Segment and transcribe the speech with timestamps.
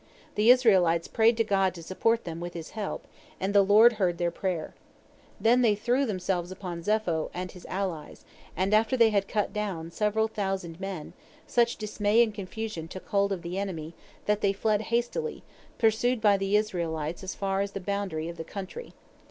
[0.33, 3.05] The Israelites prayed to God to support them with His help,
[3.39, 4.73] and the Lord heard their prayer.
[5.39, 8.25] Then they threw themselves upon Zepho and his allies,
[8.57, 11.13] and after they had cut down several thousand men,
[11.45, 13.93] such dismay and confusion took hold of the enemy
[14.25, 15.43] that they fled hastily,
[15.77, 18.93] pursued by the Israelites as far as the boundary of the country.